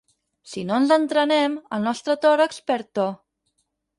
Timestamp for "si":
0.51-0.61